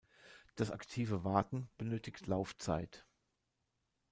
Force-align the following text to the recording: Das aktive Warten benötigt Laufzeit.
Das 0.55 0.71
aktive 0.71 1.23
Warten 1.23 1.69
benötigt 1.77 2.25
Laufzeit. 2.25 3.05